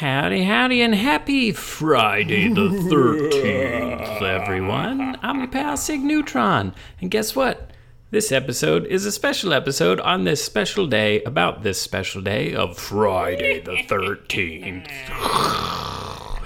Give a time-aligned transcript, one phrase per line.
[0.00, 5.16] Howdy, howdy, and happy Friday the 13th, everyone.
[5.22, 7.70] I'm your pal Sig Neutron, and guess what?
[8.10, 12.76] This episode is a special episode on this special day, about this special day of
[12.76, 14.86] Friday the 13th.
[15.08, 16.40] I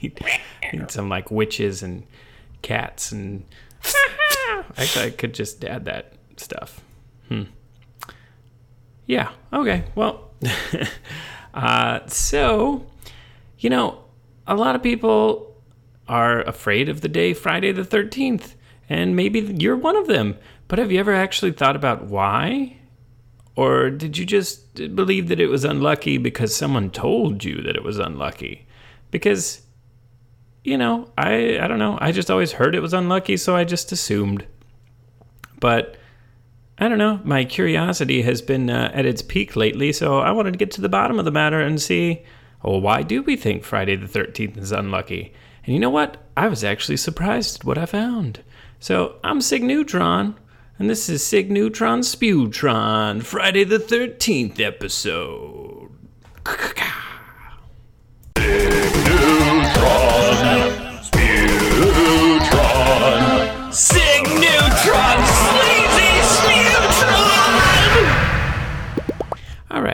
[0.00, 0.18] need,
[0.62, 2.06] I need some like witches and
[2.62, 3.44] cats and.
[4.78, 6.80] Actually, I could just add that stuff.
[7.28, 7.42] Hmm.
[9.04, 10.30] Yeah, okay, well.
[11.56, 12.86] Uh, so,
[13.58, 14.04] you know,
[14.46, 15.56] a lot of people
[16.06, 18.54] are afraid of the day Friday the 13th,
[18.88, 20.36] and maybe you're one of them.
[20.68, 22.76] But have you ever actually thought about why?
[23.56, 27.82] Or did you just believe that it was unlucky because someone told you that it
[27.82, 28.66] was unlucky?
[29.10, 29.62] Because,
[30.62, 31.96] you know, I, I don't know.
[32.00, 34.44] I just always heard it was unlucky, so I just assumed.
[35.58, 35.96] But
[36.78, 37.20] I don't know.
[37.24, 40.82] My curiosity has been uh, at its peak lately, so I wanted to get to
[40.82, 42.22] the bottom of the matter and see,
[42.62, 45.32] well, why do we think Friday the 13th is unlucky?
[45.64, 46.18] And you know what?
[46.36, 48.40] I was actually surprised at what I found.
[48.78, 50.36] So I'm Sig Neutron,
[50.78, 55.90] and this is Sig Neutron Spewtron, Friday the 13th episode.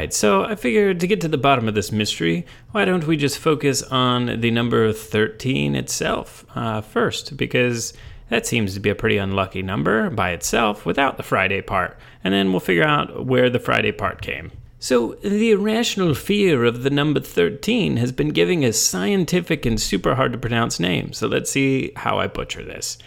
[0.03, 3.17] Right, so I figured to get to the bottom of this mystery, why don't we
[3.17, 7.37] just focus on the number 13 itself uh, first?
[7.37, 7.93] Because
[8.29, 12.35] that seems to be a pretty unlucky number by itself without the Friday part, and
[12.35, 14.51] then we'll figure out where the Friday part came.
[14.81, 20.17] So, the irrational fear of the number 13 has been giving a scientific and super
[20.17, 21.13] hard to pronounce name.
[21.13, 22.99] So, let's see how I butcher this.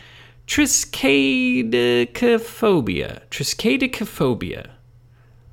[0.48, 3.24] Triskaidekaphobia.
[3.30, 4.75] Triskaidekaphobia.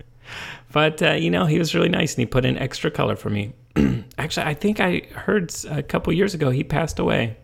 [0.72, 3.30] but uh, you know, he was really nice, and he put in extra color for
[3.30, 3.52] me.
[4.18, 7.36] Actually, I think I heard a couple years ago he passed away.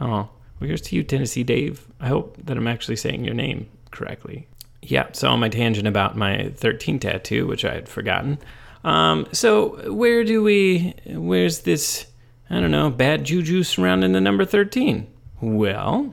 [0.00, 0.30] Oh, well,
[0.60, 1.86] here's to you, Tennessee Dave.
[2.00, 4.46] I hope that I'm actually saying your name correctly.
[4.82, 5.08] Yeah.
[5.12, 8.38] So on my tangent about my 13 tattoo, which I had forgotten.
[8.84, 10.94] Um, so where do we?
[11.06, 12.06] Where's this?
[12.50, 15.06] I don't know, bad juju surrounding the number 13?
[15.40, 16.12] Well,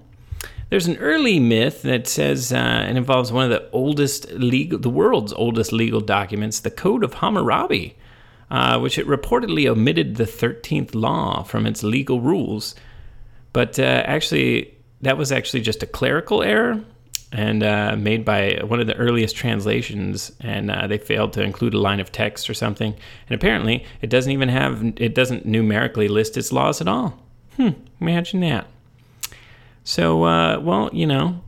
[0.70, 4.90] there's an early myth that says uh, it involves one of the oldest legal, the
[4.90, 7.97] world's oldest legal documents, the Code of Hammurabi,
[8.52, 12.76] uh, which it reportedly omitted the 13th law from its legal rules.
[13.52, 16.84] But uh, actually, that was actually just a clerical error
[17.32, 21.74] and uh, made by one of the earliest translations, and uh, they failed to include
[21.74, 22.94] a line of text or something.
[23.28, 27.20] And apparently, it doesn't even have it doesn't numerically list its laws at all.
[27.58, 27.70] Hmm,
[28.00, 28.68] imagine that.
[29.84, 31.41] So, uh, well, you know,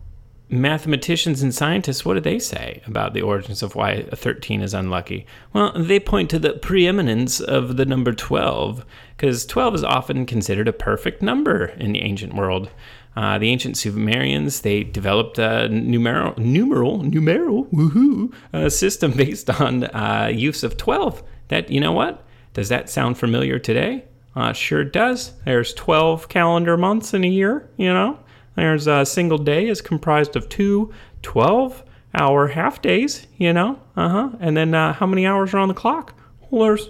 [0.50, 4.74] mathematicians and scientists, what do they say about the origins of why a 13 is
[4.74, 5.26] unlucky?
[5.54, 8.84] Well, they point to the preeminence of the number 12,
[9.16, 12.70] because 12 is often considered a perfect number in the ancient world.
[13.20, 19.84] Uh, the ancient Sumerians they developed a numeral numeral numeral woohoo uh, system based on
[19.84, 21.22] uh, use of twelve.
[21.50, 22.26] That you know what?
[22.54, 24.06] Does that sound familiar today?
[24.38, 25.34] Uh, sure it does.
[25.44, 27.70] There's twelve calendar months in a year.
[27.76, 28.18] You know,
[28.56, 31.84] there's a single day is comprised of two 12
[32.14, 33.28] hour half days.
[33.36, 34.30] You know, uh huh.
[34.40, 36.18] And then uh, how many hours are on the clock?
[36.50, 36.90] well, there's,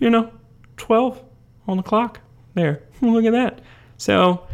[0.00, 0.32] you know,
[0.76, 1.22] 12
[1.68, 2.18] on the clock
[2.54, 2.82] there.
[3.00, 3.60] Look at that.
[3.96, 4.45] So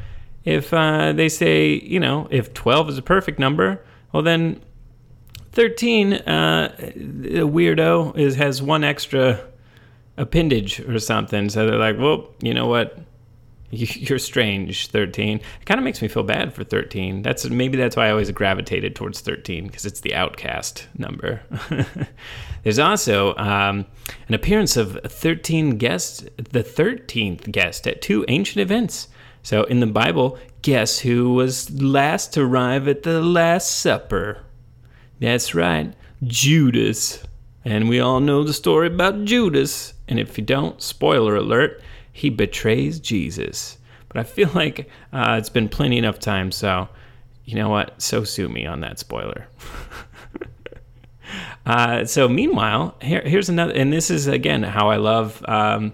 [0.45, 4.61] if uh, they say, you know, if 12 is a perfect number, well, then
[5.53, 9.41] 13, uh, a weirdo is has one extra
[10.17, 11.49] appendage or something.
[11.49, 12.99] So they're like, well, you know what?
[13.71, 15.39] You're strange, 13.
[15.39, 17.23] It kind of makes me feel bad for 13.
[17.23, 21.41] That's maybe that's why I always gravitated towards 13 because it's the outcast number.
[22.65, 23.87] There's also um,
[24.29, 29.09] an appearance of 13 guests, the 13th guest at two ancient events.
[29.43, 34.39] So in the Bible, guess who was last to arrive at the Last Supper?
[35.21, 35.95] That's right,
[36.25, 37.23] Judas.
[37.65, 39.95] And we all know the story about Judas.
[40.09, 43.79] And if you don't, spoiler alert, he betrays Jesus.
[44.09, 46.89] But I feel like uh, it's been plenty enough time, so
[47.45, 48.01] you know what?
[48.01, 49.49] So sue me on that spoiler.
[51.67, 55.93] uh, so meanwhile, here, here's another, and this is again how I love um,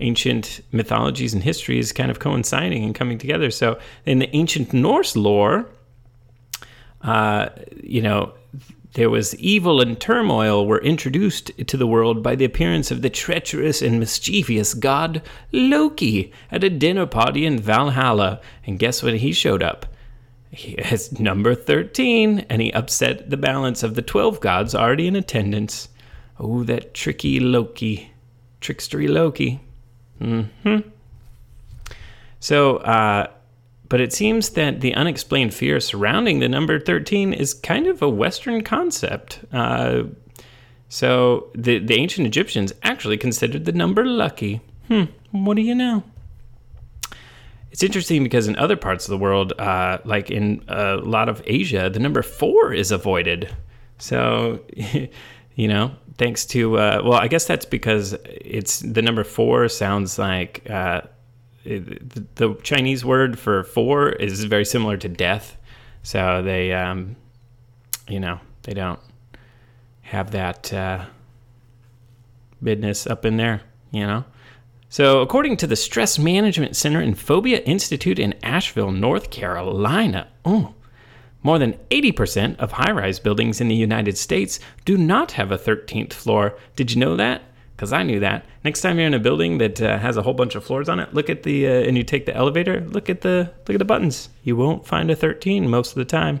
[0.00, 3.50] ancient mythologies and histories kind of coinciding and coming together.
[3.50, 5.68] So in the ancient Norse lore,
[7.02, 7.50] uh,
[7.82, 8.34] you know,
[8.94, 13.10] there was evil and turmoil were introduced to the world by the appearance of the
[13.10, 18.40] treacherous and mischievous god Loki at a dinner party in Valhalla.
[18.66, 19.86] And guess when he showed up?
[20.50, 25.14] He has number 13, and he upset the balance of the 12 gods already in
[25.14, 25.88] attendance.
[26.40, 28.10] Oh, that tricky Loki.
[28.60, 29.60] Trickstery Loki.
[30.20, 30.78] Hmm.
[32.40, 33.26] So, uh,
[33.88, 38.08] but it seems that the unexplained fear surrounding the number 13 is kind of a
[38.08, 39.40] Western concept.
[39.52, 40.04] Uh,
[40.88, 44.60] so the, the ancient Egyptians actually considered the number lucky.
[44.88, 46.04] Hmm, what do you know?
[47.72, 51.42] It's interesting because in other parts of the world, uh, like in a lot of
[51.46, 53.54] Asia, the number four is avoided.
[53.98, 54.64] So,
[55.60, 60.18] you know, thanks to, uh, well, I guess that's because it's the number four sounds
[60.18, 61.02] like uh,
[61.64, 65.58] the Chinese word for four is very similar to death.
[66.02, 67.14] So they, um,
[68.08, 69.00] you know, they don't
[70.00, 71.04] have that uh,
[72.62, 73.60] business up in there,
[73.90, 74.24] you know.
[74.88, 80.72] So, according to the Stress Management Center and Phobia Institute in Asheville, North Carolina, oh,
[81.42, 85.58] more than 80% of high rise buildings in the United States do not have a
[85.58, 86.58] 13th floor.
[86.76, 87.42] Did you know that?
[87.74, 88.44] Because I knew that.
[88.62, 91.00] Next time you're in a building that uh, has a whole bunch of floors on
[91.00, 92.82] it, look at the uh, and you take the elevator.
[92.82, 94.28] Look at the look at the buttons.
[94.42, 96.40] You won't find a 13 most of the time.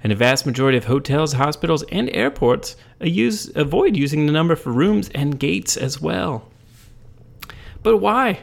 [0.00, 4.54] And a vast majority of hotels, hospitals, and airports uh, use avoid using the number
[4.54, 6.48] for rooms and gates as well.
[7.82, 8.40] But why?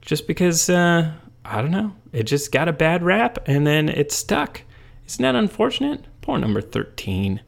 [0.00, 1.12] Just because, uh,
[1.44, 4.62] I don't know, it just got a bad rap and then it stuck.
[5.06, 6.04] Isn't that unfortunate?
[6.20, 7.40] Poor number 13.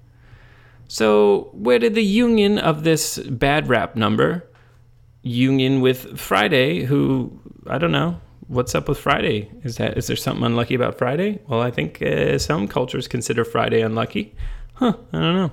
[0.86, 4.48] So, where did the union of this bad rap number
[5.22, 9.50] union with Friday, who, I don't know, what's up with Friday?
[9.62, 11.40] Is that is there something unlucky about Friday?
[11.46, 14.34] Well, I think uh, some cultures consider Friday unlucky.
[14.74, 15.52] Huh, I don't know.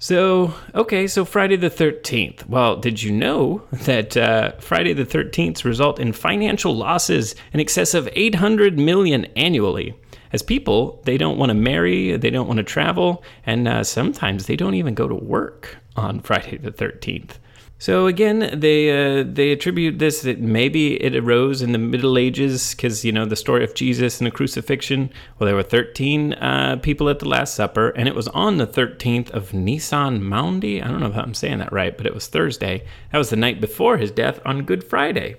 [0.00, 2.46] So, okay, so Friday the 13th.
[2.46, 7.94] Well, did you know that uh, Friday the 13th result in financial losses in excess
[7.94, 9.96] of 800 million annually?
[10.32, 14.46] As people, they don't want to marry, they don't want to travel, and uh, sometimes
[14.46, 17.38] they don't even go to work on Friday the 13th.
[17.80, 22.74] So again, they uh, they attribute this that maybe it arose in the Middle Ages
[22.74, 25.10] because you know the story of Jesus and the crucifixion.
[25.38, 28.66] Well, there were thirteen uh, people at the Last Supper, and it was on the
[28.66, 30.82] thirteenth of Nisan Maundy.
[30.82, 32.84] I don't know if I'm saying that right, but it was Thursday.
[33.12, 35.36] That was the night before his death on Good Friday.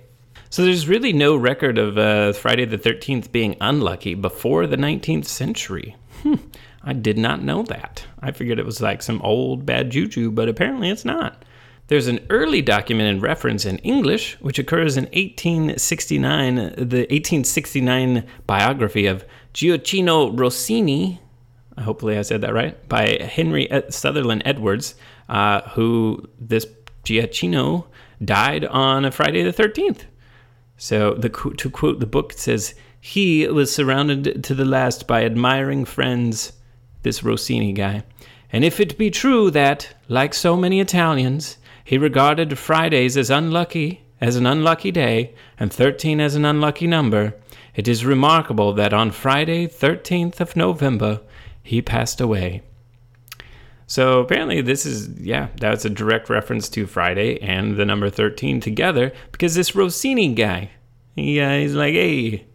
[0.52, 5.26] So there's really no record of uh, Friday the Thirteenth being unlucky before the 19th
[5.26, 5.96] century.
[6.24, 6.36] Hmm,
[6.84, 8.04] I did not know that.
[8.20, 11.46] I figured it was like some old bad juju, but apparently it's not.
[11.86, 19.26] There's an early documented reference in English, which occurs in 1869, the 1869 biography of
[19.54, 21.20] Gioacchino Rossini.
[21.78, 22.88] Hopefully, I said that right.
[22.90, 24.96] By Henry Sutherland Edwards,
[25.30, 26.66] uh, who this
[27.06, 27.86] Gioacchino
[28.24, 30.06] died on a Friday the 13th.
[30.82, 35.26] So, the, to quote the book, it says, He was surrounded to the last by
[35.26, 36.54] admiring friends,
[37.04, 38.04] this Rossini guy.
[38.54, 44.06] And if it be true that, like so many Italians, he regarded Fridays as unlucky,
[44.22, 47.36] as an unlucky day, and 13 as an unlucky number.
[47.76, 51.20] It is remarkable that on Friday, 13th of November,
[51.62, 52.62] he passed away.
[53.90, 58.62] So apparently, this is, yeah, that's a direct reference to Friday and the number 13
[58.62, 60.70] together because this Rossini guy,
[61.16, 62.46] he, uh, he's like, hey,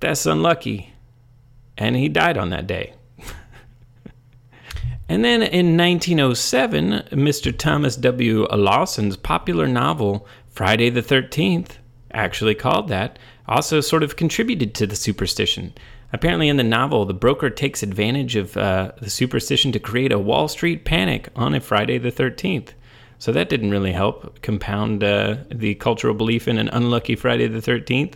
[0.00, 0.92] that's unlucky.
[1.78, 2.92] And he died on that day.
[5.06, 7.56] And then in 1907, Mr.
[7.56, 8.46] Thomas W.
[8.46, 11.72] Lawson's popular novel, Friday the 13th,
[12.12, 15.74] actually called that, also sort of contributed to the superstition.
[16.14, 20.18] Apparently, in the novel, the broker takes advantage of uh, the superstition to create a
[20.18, 22.68] Wall Street panic on a Friday the 13th.
[23.18, 27.58] So that didn't really help compound uh, the cultural belief in an unlucky Friday the
[27.58, 28.14] 13th.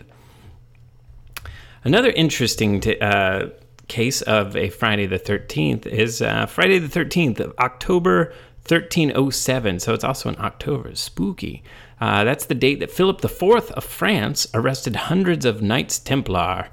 [1.83, 3.47] Another interesting t- uh,
[3.89, 8.33] case of a Friday the 13th is uh, Friday the 13th of October
[8.65, 9.81] 1307.
[9.81, 10.95] So it's also in October.
[10.95, 11.63] Spooky.
[11.99, 16.69] Uh, that's the date that Philip IV of France arrested hundreds of Knights Templar.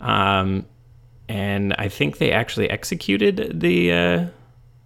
[0.00, 0.66] Um,
[1.28, 4.26] and I think they actually executed the uh,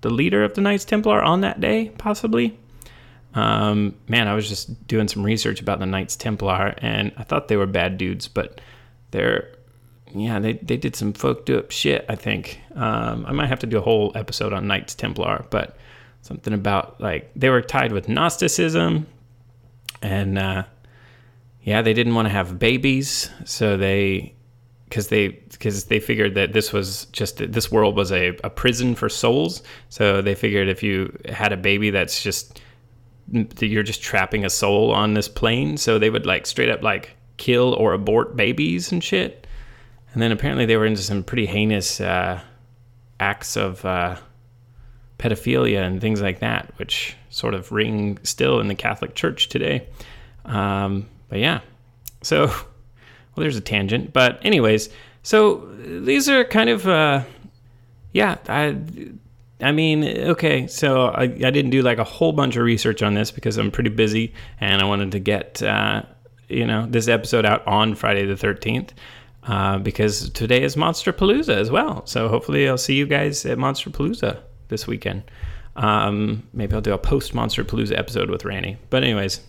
[0.01, 2.59] the leader of the Knights Templar on that day, possibly.
[3.35, 7.49] Um, man, I was just doing some research about the Knights Templar, and I thought
[7.49, 8.61] they were bad dudes, but
[9.11, 9.55] they're
[10.15, 12.05] yeah, they they did some fucked up shit.
[12.09, 15.77] I think um, I might have to do a whole episode on Knights Templar, but
[16.23, 19.07] something about like they were tied with Gnosticism,
[20.03, 20.65] and uh,
[21.63, 24.35] yeah, they didn't want to have babies, so they
[24.91, 28.97] because they because they figured that this was just this world was a, a prison
[28.97, 29.63] for souls.
[29.89, 32.61] So they figured if you had a baby, that's just
[33.61, 35.77] you're just trapping a soul on this plane.
[35.77, 39.47] So they would like straight up like kill or abort babies and shit.
[40.13, 42.41] And then apparently they were into some pretty heinous uh,
[43.21, 44.17] acts of uh,
[45.21, 49.87] pedophilia and things like that, which sort of ring still in the Catholic Church today.
[50.45, 51.61] Um, but yeah,
[52.23, 52.53] so
[53.41, 54.13] well, there's a tangent.
[54.13, 54.91] But anyways,
[55.23, 57.25] so these are kind of uh,
[58.13, 58.37] yeah.
[58.49, 58.77] I
[59.63, 63.15] I mean, okay, so I, I didn't do like a whole bunch of research on
[63.15, 66.03] this because I'm pretty busy and I wanted to get uh,
[66.49, 68.91] you know this episode out on Friday the 13th
[69.45, 72.05] uh, because today is Monster Palooza as well.
[72.07, 75.23] So hopefully I'll see you guys at Monster Palooza this weekend.
[75.77, 78.77] Um, maybe I'll do a post Monster Palooza episode with Randy.
[78.91, 79.41] But anyways,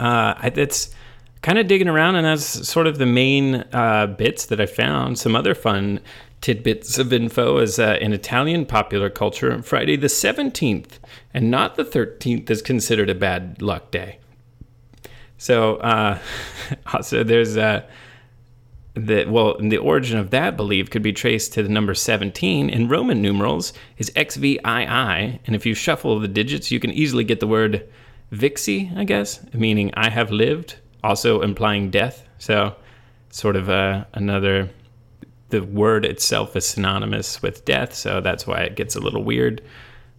[0.00, 0.94] uh, it's
[1.42, 5.18] kind of digging around, and that's sort of the main uh, bits that I found.
[5.18, 6.00] Some other fun
[6.40, 10.98] tidbits of info is uh, in Italian popular culture, Friday the 17th
[11.32, 14.18] and not the 13th is considered a bad luck day.
[15.38, 16.18] So, uh,
[16.92, 17.82] also there's uh,
[18.94, 22.88] the well, the origin of that belief could be traced to the number 17 in
[22.88, 27.46] Roman numerals is XVII, and if you shuffle the digits, you can easily get the
[27.46, 27.88] word
[28.32, 32.26] Vixi, I guess, meaning I have lived, also implying death.
[32.38, 32.74] So,
[33.30, 34.70] sort of uh, another.
[35.50, 39.60] The word itself is synonymous with death, so that's why it gets a little weird.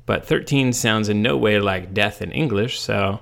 [0.06, 3.20] But 13 sounds in no way like death in English, so.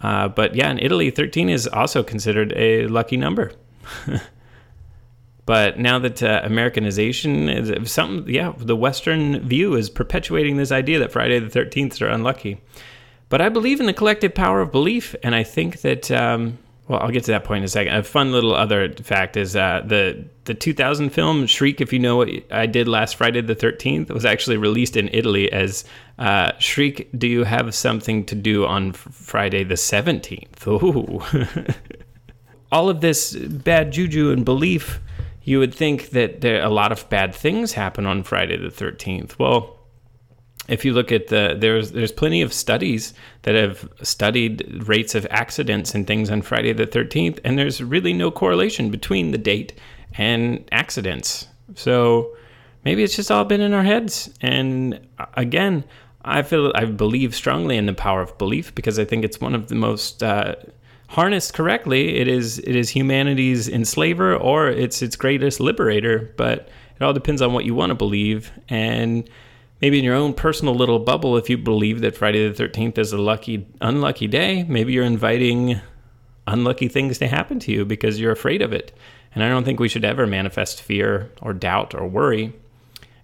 [0.00, 3.52] Uh, but yeah, in Italy, 13 is also considered a lucky number.
[5.46, 10.98] But now that uh, Americanization is something, yeah, the Western view is perpetuating this idea
[11.00, 12.60] that Friday the 13th are unlucky.
[13.28, 17.00] But I believe in the collective power of belief, and I think that, um, well,
[17.00, 17.94] I'll get to that point in a second.
[17.94, 22.16] A fun little other fact is uh, the the 2000 film Shriek, if you know
[22.16, 25.84] what I did last Friday the 13th, was actually released in Italy as
[26.18, 30.66] uh, Shriek, do you have something to do on Friday the 17th?
[30.68, 31.66] Ooh.
[32.72, 35.00] All of this bad juju and belief
[35.44, 39.38] you would think that there a lot of bad things happen on Friday the 13th.
[39.38, 39.78] Well,
[40.68, 45.26] if you look at the there's there's plenty of studies that have studied rates of
[45.30, 49.78] accidents and things on Friday the 13th and there's really no correlation between the date
[50.16, 51.48] and accidents.
[51.74, 52.36] So
[52.84, 55.00] maybe it's just all been in our heads and
[55.34, 55.84] again,
[56.24, 59.54] I feel I believe strongly in the power of belief because I think it's one
[59.54, 60.54] of the most uh,
[61.08, 66.32] harnessed correctly, it is it is humanity's enslaver or it's its greatest liberator.
[66.36, 69.28] But it all depends on what you want to believe, and
[69.80, 73.12] maybe in your own personal little bubble, if you believe that Friday the Thirteenth is
[73.12, 75.80] a lucky unlucky day, maybe you're inviting
[76.46, 78.92] unlucky things to happen to you because you're afraid of it.
[79.34, 82.52] And I don't think we should ever manifest fear or doubt or worry.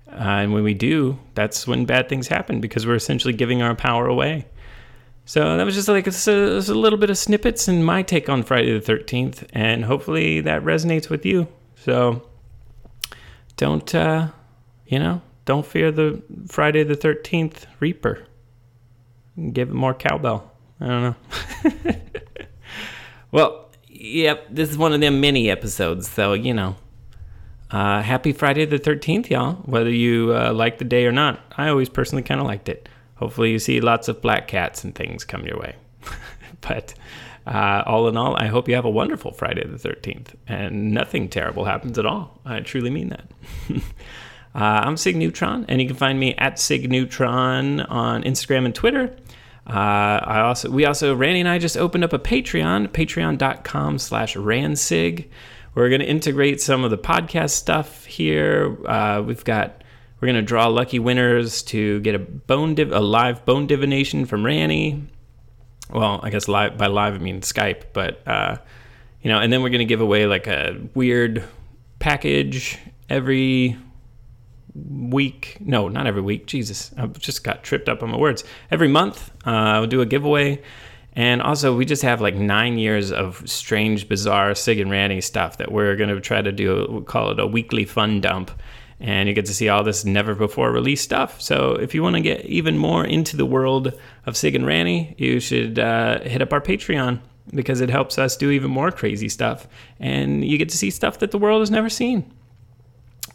[0.08, 3.76] Uh, and when we do, that's when bad things happen because we're essentially giving our
[3.76, 4.46] power away.
[5.24, 8.42] So that was just like a, a, little bit of snippets and my take on
[8.42, 11.46] Friday the 13th, and hopefully that resonates with you.
[11.76, 12.26] So
[13.56, 14.30] don't, uh,
[14.86, 18.26] you know, don't fear the Friday the 13th Reaper.
[19.52, 20.52] Give it more cowbell.
[20.80, 21.92] I don't know.
[23.32, 26.76] well, yep, this is one of them mini episodes, so, you know.
[27.70, 31.40] Uh, happy Friday the 13th, y'all, whether you uh, like the day or not.
[31.56, 32.88] I always personally kind of liked it
[33.20, 35.76] hopefully you see lots of black cats and things come your way.
[36.62, 36.94] but
[37.46, 41.28] uh, all in all, I hope you have a wonderful Friday the 13th and nothing
[41.28, 42.40] terrible happens at all.
[42.46, 43.30] I truly mean that.
[44.54, 48.74] Uh, I'm Sig Neutron, and you can find me at Sig Neutron on Instagram and
[48.74, 49.14] Twitter.
[49.66, 54.34] Uh, I also we also Randy and I just opened up a Patreon, patreon.com slash
[54.34, 55.28] ransig.
[55.74, 58.76] We're gonna integrate some of the podcast stuff here.
[58.86, 59.84] Uh, we've got
[60.20, 64.44] we're gonna draw lucky winners to get a bone div- a live bone divination from
[64.44, 65.04] Ranny.
[65.90, 68.56] Well, I guess live by live I mean Skype, but uh,
[69.22, 71.44] you know, and then we're gonna give away like a weird
[72.00, 72.78] package
[73.08, 73.76] every
[74.74, 75.56] week.
[75.60, 76.46] No, not every week.
[76.46, 78.44] Jesus, I just got tripped up on my words.
[78.70, 80.62] Every month, uh, we'll do a giveaway.
[81.14, 85.58] And also, we just have like nine years of strange, bizarre Sig and Randy stuff
[85.58, 86.86] that we're going to try to do.
[86.88, 88.50] We'll call it a weekly fun dump.
[89.00, 91.40] And you get to see all this never before released stuff.
[91.40, 93.92] So, if you want to get even more into the world
[94.26, 97.20] of Sig and Randy, you should uh, hit up our Patreon
[97.52, 99.66] because it helps us do even more crazy stuff.
[99.98, 102.30] And you get to see stuff that the world has never seen.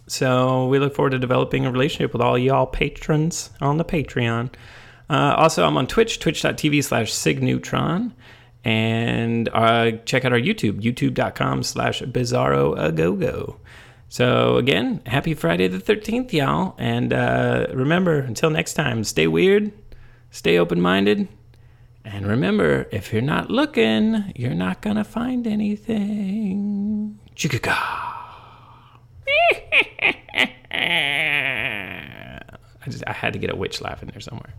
[0.07, 4.51] So we look forward to developing a relationship with all y'all patrons on the Patreon.
[5.09, 8.12] Uh, also, I'm on Twitch, twitch.tv slash signeutron.
[8.63, 13.57] And uh, check out our YouTube, youtube.com slash bizarroagogo.
[14.09, 16.75] So again, happy Friday the 13th, y'all.
[16.77, 19.71] And uh, remember, until next time, stay weird,
[20.31, 21.27] stay open-minded,
[22.05, 27.19] and remember, if you're not looking, you're not going to find anything.
[27.35, 28.14] Chicka.
[32.86, 34.53] I just I had to get a witch laugh in there somewhere.